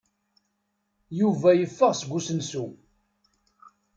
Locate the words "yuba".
1.19-1.49